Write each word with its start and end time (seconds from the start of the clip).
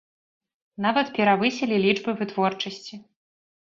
Нават 0.85 1.13
перавысілі 1.19 1.81
лічбы 1.87 2.19
вытворчасці. 2.25 2.93